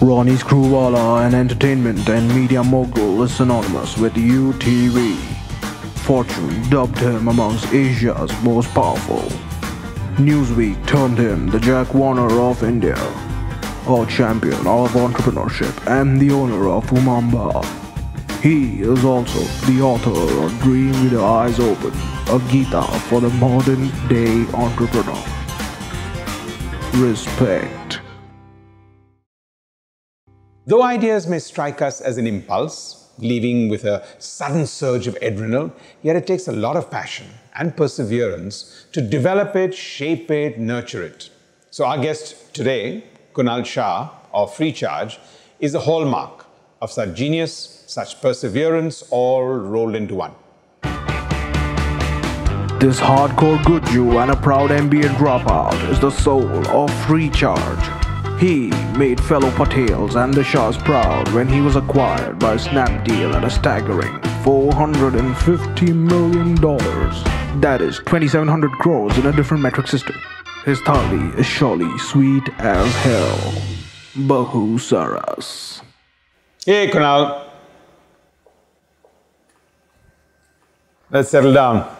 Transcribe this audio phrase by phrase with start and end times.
[0.00, 5.16] Ronnie Screwvala, an entertainment and media mogul, is synonymous with UTV.
[6.06, 9.28] Fortune dubbed him amongst Asia's most powerful.
[10.14, 12.94] Newsweek termed him the Jack Warner of India,
[13.88, 17.64] a champion of entrepreneurship and the owner of U Mumba.
[18.40, 21.92] He is also the author of Dream with Your Eyes Open,
[22.28, 25.24] a Gita for the modern day entrepreneur.
[26.94, 27.87] Respect.
[30.68, 35.72] Though ideas may strike us as an impulse, leaving with a sudden surge of adrenaline,
[36.02, 41.02] yet it takes a lot of passion and perseverance to develop it, shape it, nurture
[41.02, 41.30] it.
[41.70, 45.16] So, our guest today, Kunal Shah of FreeCharge,
[45.58, 46.44] is a hallmark
[46.82, 50.34] of such genius, such perseverance, all rolled into one.
[52.78, 57.97] This hardcore Gujju and a proud MBA dropout is the soul of FreeCharge.
[58.38, 63.42] He made fellow Patels and the Shahs proud when he was acquired by Snapdeal at
[63.42, 64.12] a staggering
[64.44, 66.54] $450 million.
[67.60, 70.14] That is 2,700 crores in a different metric system.
[70.64, 73.38] His thali is surely sweet as hell.
[74.14, 75.82] Bahu Saras.
[76.64, 77.44] Hey, Kunal.
[81.10, 81.97] Let's settle down.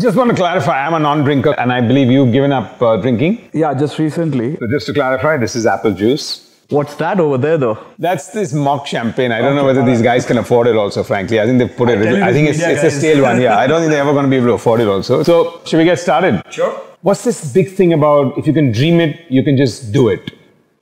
[0.00, 3.50] Just want to clarify, I'm a non-drinker and I believe you've given up uh, drinking.
[3.52, 4.56] Yeah, just recently.
[4.56, 6.48] So just to clarify, this is apple juice.
[6.70, 7.78] What's that over there though?
[7.98, 9.32] That's this mock champagne.
[9.32, 11.38] I don't know whether these guys can afford it also, frankly.
[11.40, 12.98] I think they've put it, tell you I think it's, it's a guys.
[12.98, 13.58] stale one, yeah.
[13.58, 15.22] I don't think they're ever going to be able to afford it also.
[15.24, 16.42] So, should we get started?
[16.50, 16.72] Sure.
[17.02, 20.32] What's this big thing about if you can dream it, you can just do it?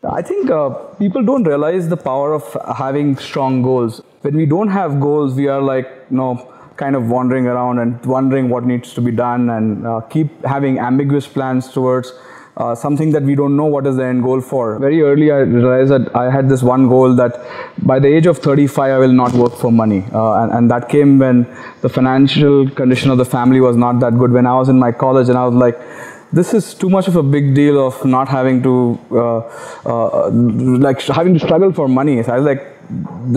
[0.05, 0.69] I think uh,
[1.01, 4.03] people don't realize the power of having strong goals.
[4.21, 6.47] When we don't have goals, we are like, you know,
[6.83, 10.79] kind of wandering around and wondering what needs to be done and uh, keep having
[10.79, 12.13] ambiguous plans towards
[12.57, 14.79] uh, something that we don't know what is the end goal for.
[14.79, 17.41] Very early, I realized that I had this one goal that
[17.91, 20.05] by the age of 35, I will not work for money.
[20.13, 21.47] Uh, and, and that came when
[21.81, 24.33] the financial condition of the family was not that good.
[24.33, 25.79] When I was in my college, and I was like,
[26.33, 29.39] this is too much of a big deal of not having to uh,
[29.85, 32.23] uh, like having to struggle for money.
[32.23, 32.63] So I was like,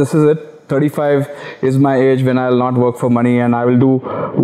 [0.02, 0.53] this is it.
[0.73, 1.29] 35
[1.69, 3.91] is my age when I'll not work for money and I will do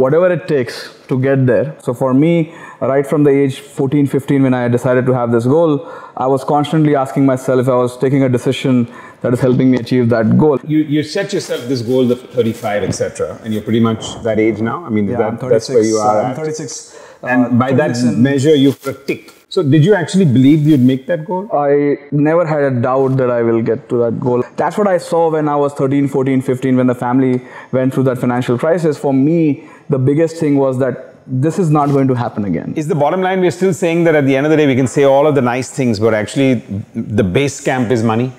[0.03, 0.75] whatever it takes
[1.09, 1.75] to get there.
[1.85, 5.45] So for me, right from the age 14, 15, when I decided to have this
[5.45, 5.71] goal,
[6.15, 8.87] I was constantly asking myself if I was taking a decision
[9.21, 10.59] that is helping me achieve that goal.
[10.63, 14.59] You, you set yourself this goal of 35, etc., and you're pretty much that age
[14.61, 14.85] now.
[14.85, 16.21] I mean, Yeah, that, that's where you are.
[16.21, 16.35] I'm at.
[16.37, 16.99] 36.
[17.23, 19.33] And uh, by that 36 in- measure, you've put a tick.
[19.51, 21.49] So, did you actually believe you'd make that goal?
[21.51, 24.43] I never had a doubt that I will get to that goal.
[24.55, 28.03] That's what I saw when I was 13, 14, 15, when the family went through
[28.03, 28.95] that financial crisis.
[28.99, 32.75] For me, the biggest thing was that this is not going to happen again.
[32.75, 34.75] Is the bottom line we're still saying that at the end of the day we
[34.75, 36.55] can say all of the nice things, but actually
[36.93, 38.31] the base camp is money?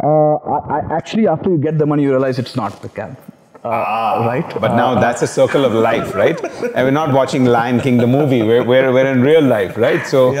[0.00, 3.18] Uh, I, I, actually, after you get the money, you realize it's not the camp.
[3.66, 4.60] Uh, right?
[4.60, 6.38] But now that's a circle of life, right?
[6.74, 8.42] and we're not watching Lion King, the movie.
[8.42, 10.06] We're, we're, we're in real life, right?
[10.06, 10.32] So,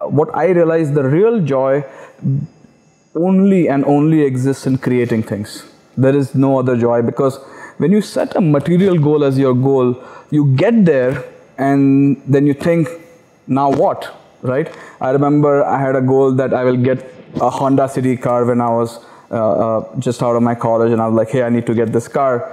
[0.00, 1.84] What I realized, the real joy
[3.14, 5.64] only and only exists in creating things.
[5.96, 7.38] There is no other joy because
[7.78, 11.24] when you set a material goal as your goal, you get there
[11.58, 12.88] and then you think,
[13.46, 14.14] now what?
[14.42, 14.72] Right?
[15.00, 17.10] I remember I had a goal that I will get
[17.40, 21.00] a Honda City car when I was uh, uh, just out of my college, and
[21.02, 22.52] I was like, hey, I need to get this car.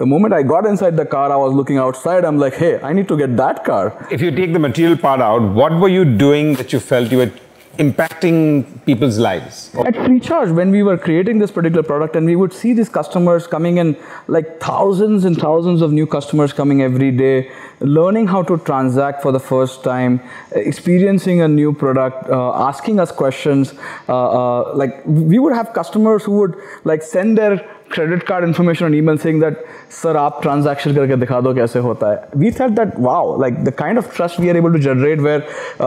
[0.00, 2.24] The moment I got inside the car, I was looking outside.
[2.24, 4.08] I'm like, hey, I need to get that car.
[4.10, 7.18] if you take the material part out, what were you doing that you felt you
[7.18, 7.30] were
[7.76, 9.74] impacting people's lives?
[9.74, 13.46] At FreeCharge, when we were creating this particular product, and we would see these customers
[13.46, 13.94] coming in,
[14.26, 17.50] like thousands and thousands of new customers coming every day,
[17.80, 20.18] learning how to transact for the first time,
[20.52, 23.74] experiencing a new product, uh, asking us questions.
[24.08, 27.58] Uh, uh, like we would have customers who would like send their
[27.92, 32.22] credit card information email sing that sir आप transaction करके दिखा दो कैसे होता है.
[32.36, 35.40] We thought that wow like the kind of trust we are able to generate where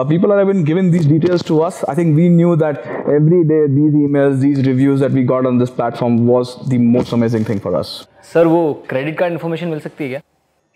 [0.09, 2.77] people are being given these details to us I think we knew that
[3.09, 7.13] every day these email these reviews that we got on this platform was the most
[7.13, 7.95] amazing thing for us
[8.33, 10.21] sir वो credit card information मिल सकती है क्या?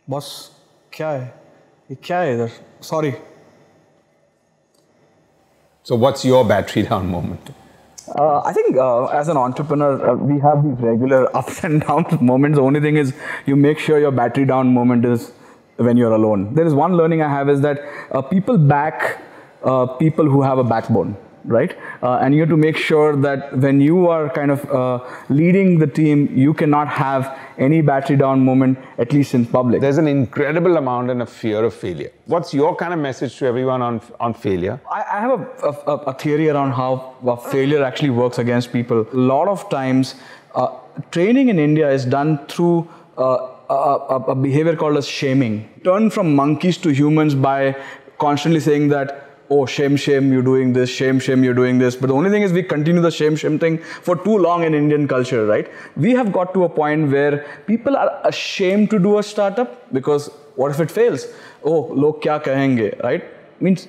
[0.07, 0.29] बस
[0.93, 1.33] क्या है?
[2.03, 2.49] क्या है इधर?
[2.81, 3.11] Sorry
[5.87, 7.49] so what's your battery down moment
[8.15, 12.19] Uh, I think uh, as an entrepreneur, uh, we have these regular ups and downs
[12.21, 12.57] moments.
[12.57, 13.13] The only thing is
[13.45, 15.31] you make sure your battery down moment is
[15.75, 16.53] when you're alone.
[16.55, 17.81] There is one learning I have is that
[18.11, 19.21] uh, people back
[19.63, 21.17] uh, people who have a backbone.
[21.47, 21.77] Right?
[22.03, 24.99] Uh, and you have to make sure that when you are kind of uh,
[25.29, 29.81] leading the team, you cannot have any battery down moment, at least in public.
[29.81, 32.11] There's an incredible amount and a fear of failure.
[32.25, 34.79] What's your kind of message to everyone on, on failure?
[34.91, 37.15] I, I have a, a, a theory around how
[37.51, 39.07] failure actually works against people.
[39.11, 40.15] A lot of times,
[40.53, 40.77] uh,
[41.11, 45.69] training in India is done through uh, a, a, a behavior called as shaming.
[45.83, 47.75] Turn from monkeys to humans by
[48.17, 51.95] constantly saying that oh shame shame you're doing this shame shame you're doing this.
[51.95, 54.73] But the only thing is we continue the shame shame thing for too long in
[54.73, 55.69] indian culture right?
[55.95, 60.29] We have got to a point where people are ashamed to do a startup because
[60.55, 61.27] what if it fails?
[61.63, 63.23] Oh log kya kahenge right?
[63.59, 63.87] Means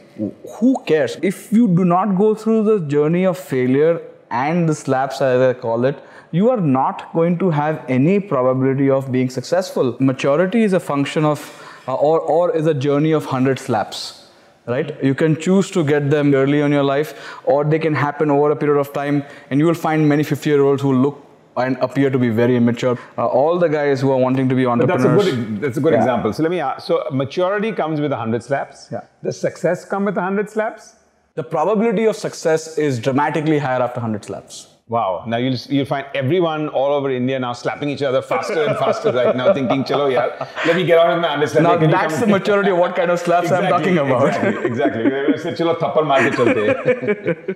[0.58, 1.19] who cares?
[1.22, 4.00] If you do not go through the journey of failure
[4.31, 8.90] and the slaps as i call it you are not going to have any probability
[8.90, 9.96] of being successful.
[9.99, 14.28] Maturity is a function of uh, or, or is a journey of 100 slaps
[14.69, 18.31] right you can choose to get them early in your life or they can happen
[18.31, 21.25] over a period of time and you will find many 50 year olds who look
[21.59, 22.99] and appear to be very immature.
[23.17, 25.03] Uh, all the guys who are wanting to be entrepreneurs.
[25.03, 25.99] But that's a good, that's a good yeah.
[25.99, 26.32] example.
[26.32, 26.87] So let me ask.
[26.87, 28.88] So maturity comes with 100 slaps.
[28.93, 29.00] Yeah.
[29.25, 30.94] Does success come with 100 slaps?
[31.35, 34.69] The probability of success is dramatically higher after 100 slaps.
[34.88, 35.25] Wow.
[35.26, 39.12] Now you'll, you'll find everyone all over India now slapping each other faster and faster
[39.12, 41.90] right now, thinking, chalo, yeah, let me get on with my understanding.
[41.90, 44.29] Now that's the maturity of what kind of slaps exactly, I'm talking about.
[44.64, 45.06] Exactly, exactly.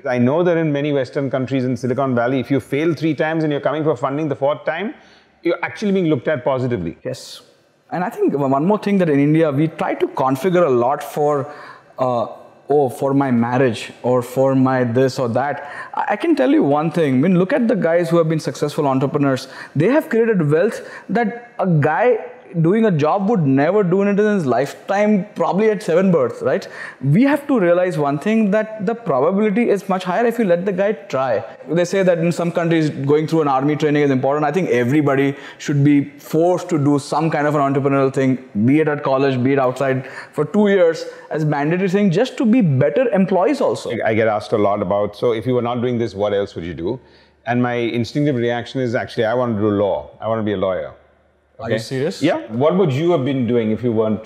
[0.06, 3.44] I know that in many Western countries in Silicon Valley, if you fail three times
[3.44, 4.94] and you're coming for funding the fourth time,
[5.43, 6.99] you're actually being looked at positively.
[7.02, 7.40] Yes.
[7.90, 11.02] And I think one more thing that in India, we try to configure a lot
[11.02, 11.50] for
[11.99, 12.26] uh,
[12.73, 15.71] oh, for my marriage or for my this or that.
[15.95, 17.15] I can tell you one thing.
[17.15, 19.49] I mean, look at the guys who have been successful entrepreneurs.
[19.77, 24.44] They have created wealth that a guy doing a job would never do in his
[24.44, 26.69] lifetime, probably at seven births, right?
[27.02, 30.64] We have to realize one thing that the probability is much higher if you let
[30.66, 31.44] the guy try.
[31.69, 34.44] They say that in some countries, going through an army training is important.
[34.44, 38.81] I think everybody should be forced to do some kind of an entrepreneurial thing, be
[38.81, 42.60] it at college, be it outside, for two years as mandatory thing, just to be
[42.60, 43.90] better employees also.
[44.04, 46.54] I get asked a lot about, so if you were not doing this, what else
[46.54, 47.00] would you do?
[47.46, 50.10] And my instinctive reaction is actually, I want to do law.
[50.20, 50.94] I want to be a lawyer.
[51.62, 52.23] Are you serious?
[52.23, 52.47] Yeah.
[52.49, 54.25] What would you have been doing if you weren't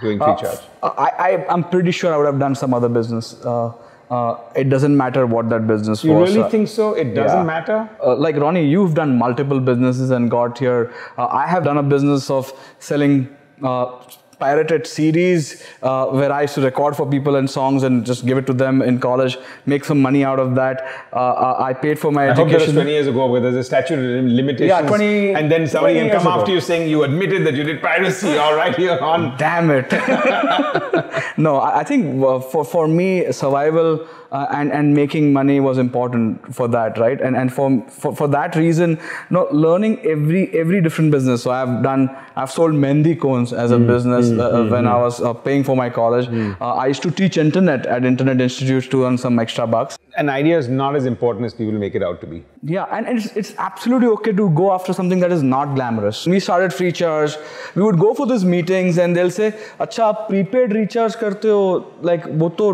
[0.00, 0.58] doing free uh, charge?
[0.82, 3.34] I, I, am pretty sure I would have done some other business.
[3.44, 3.72] Uh,
[4.10, 6.30] uh, it doesn't matter what that business you was.
[6.30, 6.92] You really think so?
[6.94, 7.44] It doesn't yeah.
[7.44, 7.88] matter?
[8.04, 10.92] Uh, like Ronnie, you've done multiple businesses and got here.
[11.16, 14.02] Uh, I have done a business of selling uh,
[14.42, 15.42] pirated CDs
[15.82, 18.54] uh, where I used to record for people and songs and just give it to
[18.62, 19.36] them in college,
[19.66, 20.82] make some money out of that.
[21.12, 22.50] Uh, uh I paid for my I education.
[22.50, 24.68] hope that was 20 years ago where there's a statute of limitations.
[24.68, 25.34] Yeah, 20.
[25.34, 28.36] And then somebody can come after you saying you admitted that you did piracy.
[28.44, 29.36] All right, here on.
[29.36, 29.92] Damn it.
[31.46, 36.54] no, I think uh, for, for me, survival uh, and and making money was important
[36.54, 40.80] for that right and and for for, for that reason you know, learning every every
[40.80, 44.50] different business so i've done i've sold mehndi cones as a mm, business mm, uh,
[44.58, 46.52] mm, when i was uh, paying for my college hmm.
[46.60, 49.98] uh, i used to teach internet at internet institutes to earn some extra bucks.
[50.16, 52.42] An idea is not as important as people make it out to be.
[52.62, 56.26] Yeah and it's, it's absolutely okay to go after something that is not glamorous.
[56.26, 57.38] We started FreeCharge.
[57.74, 59.52] we would go for these meetings and they'll say
[59.86, 61.86] acha prepaid recharge karte ho.
[62.10, 62.68] Like wo to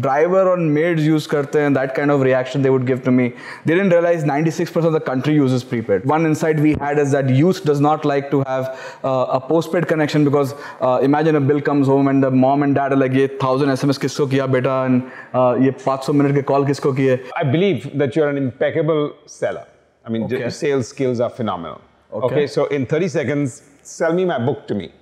[0.00, 3.32] driver on maids use karte and that kind of reaction they would give to me.
[3.64, 6.04] They didn't realize 96% of the country uses prepaid.
[6.04, 9.88] One insight we had is that youth does not like to have uh, a postpaid
[9.88, 13.12] connection because uh, imagine a bill comes home and the mom and dad are like,
[13.12, 17.30] ye 1000 SMS kisko kiya beta and uh, ye 500 minute ke call kisko kiye.
[17.36, 19.66] I believe that you're an impeccable seller.
[20.04, 20.50] I mean, okay.
[20.50, 21.80] sales skills are phenomenal.
[22.12, 22.26] Okay.
[22.26, 22.46] okay.
[22.46, 24.92] so in 30 seconds, sell me my book to me.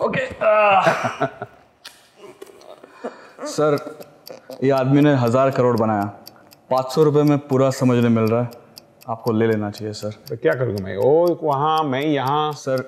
[0.00, 0.36] Okay.
[0.40, 1.28] Uh.
[3.40, 3.78] Sir
[4.64, 6.04] ये आदमी ने हज़ार करोड़ बनाया।
[6.70, 8.50] पाँच सौ रुपये में पूरा समझने मिल रहा है।
[9.08, 10.96] आपको ले लेना चाहिए सर। तो क्या करूँगा मैं?
[10.96, 12.84] ओ वहाँ मैं यहाँ। सर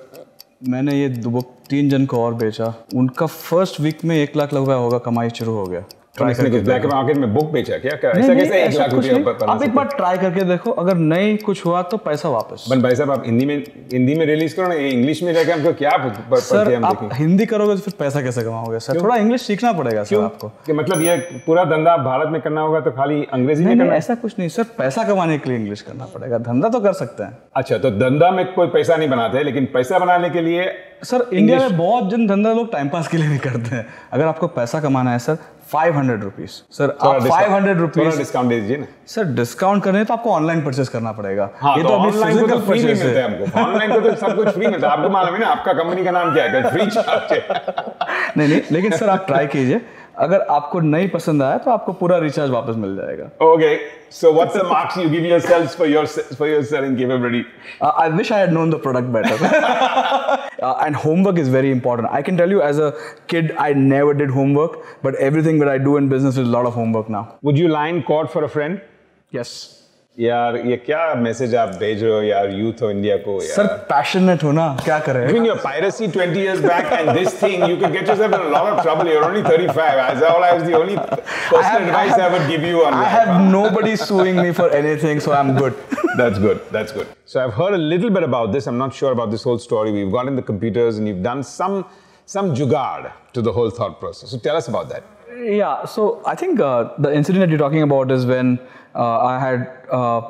[0.69, 4.75] मैंने ये दो तीन जन को और बेचा। उनका फ़र्स्ट वीक में एक लाख रुपया
[4.75, 5.83] होगा कमाई शुरू हो गया।
[6.17, 7.91] ट्राई करके ब्लैक मार्केट में बुक बेचा क्या?
[7.93, 11.65] क्या ऐसा कैसे एक लाख रुपया आप एक बार ट्राई करके देखो अगर नहीं कुछ
[11.65, 13.55] हुआ तो पैसा वापस। बन भाई साहब आप हिंदी में
[13.93, 15.91] हिंदी में रिलीज़ करो ना इंग्लिश में जाके हमको क्या
[16.39, 18.79] सर आप हिंदी करोगे तो फिर पैसा कैसे कमाओगे?
[18.79, 21.15] सर थोड़ा इंग्लिश सीखना पड़ेगा सर आपको। कि मतलब ये
[21.45, 23.95] पूरा धंधा भारत में करना होगा तो खाली अंग्रेज़ी में करना?
[23.95, 27.23] ऐसा कुछ नहीं। सर पैसा कमाने के लिए इंग्लिश करना पड़ेगा। धंधा तो कर सकते
[27.23, 30.71] हैं। अच्छा तो धंधा में कोई पैसा नहीं बनाते लेकिन पैसा बनाने के लिए
[31.03, 34.25] सर इंडिया में बहुत जन धंधा लोग टाइम पास के लिए नहीं करते हैं। अगर
[34.25, 35.37] आपको पैसा कमाना है sir
[35.73, 40.03] five hundred rupees sir आप फाइव हंड्रेड रुपीज़ डिस्काउंट दे दीजिए ना। सर डिस्काउंट करने
[40.03, 43.23] तो आपको ऑनलाइन परचेस करना पड़ेगा। हाँ, ये तो, तो अभी फ़िज़िकल फ्री मिलता है
[43.23, 46.03] हमको। ऑनलाइन को तो सब कुछ फ्री मिलता है। आपको मालूम है ना आपका कंपनी
[46.05, 46.69] का नाम क्या है?
[46.69, 46.85] फ्री
[48.37, 49.81] नहीं नहीं लेकिन सर आप ट्राई कीजिए।
[50.24, 53.72] अगर आपको नहीं पसंद आया तो आपको पूरा रिचार्ज वापस मिल जाएगा Okay,
[54.18, 56.04] so what's the marks you give yourselves for your
[56.40, 57.42] for your selling capability?
[57.80, 59.36] Uh, I wish I had known the product better.
[60.68, 62.10] uh, and homework is very important.
[62.20, 62.90] I can tell you, as a
[63.34, 66.70] kid, I never did homework, but everything that I do in business is a lot
[66.72, 67.24] of homework now.
[67.50, 68.80] Would you line court for a friend?
[69.40, 69.54] Yes.
[70.19, 73.77] यार ये क्या message आप भेज रहे हो यार youth of India को sir यार
[73.91, 77.77] पैशनेट हो ना क्या करें Between your piracy 20 years back and this thing, you
[77.83, 79.09] could get yourself in a lot of trouble.
[79.11, 80.03] You're only 35.
[80.03, 83.15] As all I was the only personal advice I, would give you on I life.
[83.15, 85.81] have nobody suing me for anything, so I'm good.
[86.21, 86.61] That's good.
[86.77, 87.07] That's good.
[87.33, 88.67] So I've heard a little bit about this.
[88.73, 89.95] I'm not sure about this whole story.
[89.97, 91.83] We've got in the computers and you've done some
[92.37, 94.29] some jugaad to the whole thought process.
[94.37, 95.03] So tell us about that.
[95.43, 98.59] Yeah, so I think uh, the incident that you're talking about is when
[98.95, 100.21] uh, I had uh,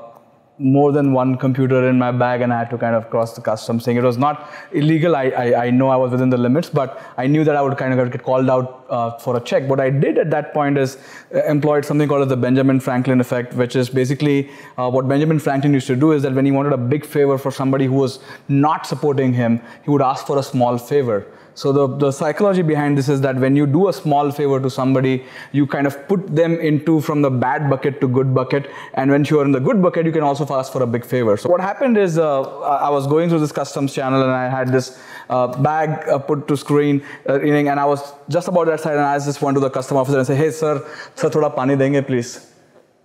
[0.57, 3.41] more than one computer in my bag and I had to kind of cross the
[3.41, 3.95] customs thing.
[3.95, 5.15] It was not illegal.
[5.15, 7.77] I, I, I know I was within the limits, but I knew that I would
[7.77, 9.67] kind of get called out uh, for a check.
[9.67, 10.97] What I did at that point is
[11.33, 15.73] uh, employed something called the Benjamin Franklin effect, which is basically uh, what Benjamin Franklin
[15.73, 18.19] used to do is that when he wanted a big favor for somebody who was
[18.47, 21.25] not supporting him, he would ask for a small favor.
[21.55, 24.69] So the, the psychology behind this is that when you do a small favor to
[24.69, 28.69] somebody, you kind of put them into from the bad bucket to good bucket.
[28.95, 31.37] And when you're in the good bucket, you can also ask for a big favor.
[31.37, 34.69] So what happened is uh, I was going through this customs channel and I had
[34.69, 38.93] this uh, bag uh, put to screen uh, and I was just about that side
[38.97, 40.73] and I just went to the custom officer and said, hey sir,
[41.15, 42.49] sir thoda pani denge please.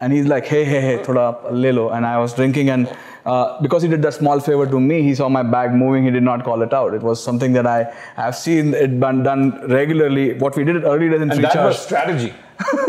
[0.00, 1.88] And he's like, hey, hey, hey, thoda le lo.
[1.90, 2.88] And I was drinking and
[3.26, 6.10] uh, because he did that small favor to me, he saw my bag moving, he
[6.10, 6.94] did not call it out.
[6.94, 10.34] It was something that I have seen it been done regularly.
[10.44, 11.66] What we did it early days in And that charge.
[11.72, 12.32] was strategy.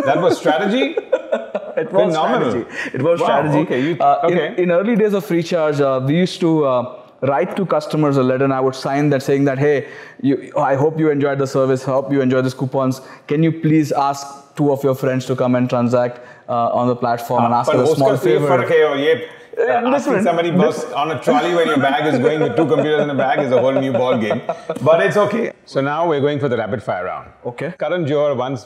[0.05, 0.95] that was strategy.
[1.81, 2.51] It was Phenomenal.
[2.51, 2.95] strategy.
[2.97, 3.59] It was Wow, strategy.
[3.65, 6.98] okay, you- Uh, in- In, early days of free charge, uh, we used to uh,
[7.21, 9.87] write to customers a letter and I would sign that saying that, hey,
[10.21, 13.01] you, I hope you enjoyed the service, hope you enjoyed these coupons.
[13.27, 16.95] Can you please ask two of your friends to come and transact uh, on the
[16.95, 18.47] platform uh, and ah, ask for a small favor?
[19.57, 23.01] Uh, asking somebody bus on a trolley when your bag is going with two computers
[23.01, 24.41] in a bag is a whole new ball game.
[24.81, 25.51] But it's okay.
[25.65, 27.31] So now we're going for the rapid fire round.
[27.45, 27.73] Okay.
[27.77, 28.65] Karan Johar once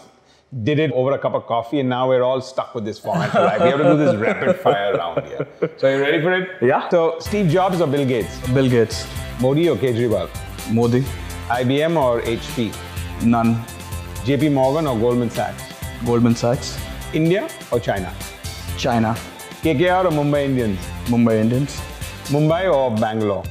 [0.61, 3.31] did it over a cup of coffee, and now we're all stuck with this format
[3.31, 3.61] for life.
[3.61, 5.47] We have to do this rapid fire round here.
[5.77, 6.49] So are you ready for it?
[6.61, 6.87] Yeah.
[6.89, 8.39] So Steve Jobs or Bill Gates?
[8.49, 9.07] Bill Gates,
[9.41, 10.29] Modi or Kejriwal?
[10.71, 11.01] Modi,
[11.49, 12.73] IBM or HP?
[13.25, 13.55] none.
[14.25, 15.63] JP Morgan or Goldman Sachs?
[16.05, 16.77] Goldman Sachs,
[17.13, 18.13] India or China?
[18.77, 19.15] China,
[19.61, 20.79] KKR or Mumbai Indians?
[21.05, 21.81] Mumbai Indians.
[22.27, 23.43] Mumbai or Bangalore?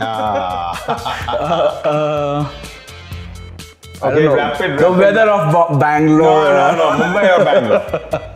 [0.00, 0.74] Ah.
[1.28, 2.63] I don't
[4.12, 4.34] okay, know.
[4.36, 6.44] rapid, The weather of Ba- Bangalore.
[6.44, 7.04] No, no, no.
[7.04, 7.80] Mumbai or Bangalore?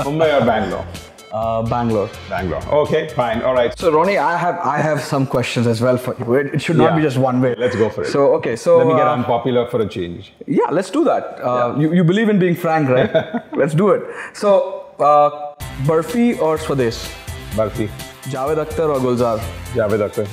[0.06, 0.86] Mumbai or Bangalore?
[1.30, 2.08] Uh, Bangalore.
[2.30, 2.62] Bangalore.
[2.82, 3.42] Okay, fine.
[3.42, 3.78] All right.
[3.78, 6.34] So Ronnie, I have I have some questions as well for you.
[6.34, 6.96] It, it should not Yeah.
[6.96, 7.54] be just one way.
[7.58, 8.08] Let's go for it.
[8.08, 10.32] So okay, so Let me get uh, unpopular for a change.
[10.46, 11.38] yeah, let's do that.
[11.44, 13.10] Uh, you, you believe in being frank, right?
[13.52, 14.02] let's do it.
[14.32, 16.98] So uh, Burfi or Swades,
[17.52, 17.88] Burfi.
[18.32, 19.38] Javed Akhtar or Gulzar,
[19.74, 20.26] Javed Akhtar.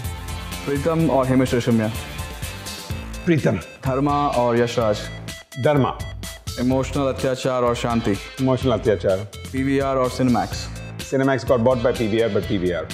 [0.66, 1.92] Pritam or Himesh Reshammiya,
[3.26, 3.64] Pritam.
[3.82, 5.08] Dharma or Yashraj,
[5.62, 5.98] Dharma.
[6.60, 9.26] Emotional Atyachar or Shanti, Emotional Atyachar.
[9.52, 10.68] PVR or Cinemax.
[10.98, 12.86] Cinemax got bought by PVR, but PVR.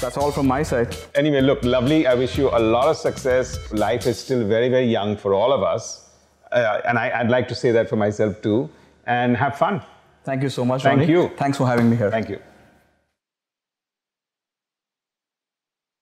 [0.00, 0.94] That's all from my side.
[1.14, 2.06] Anyway, look, lovely.
[2.06, 3.58] I wish you a lot of success.
[3.72, 6.10] Life is still very, very young for all of us.
[6.52, 8.68] Uh, and I, I'd like to say that for myself too.
[9.06, 9.82] And have fun.
[10.24, 11.12] Thank you so much, Thank Ronnie.
[11.12, 11.30] you.
[11.36, 12.10] Thanks for having me here.
[12.10, 12.40] Thank you.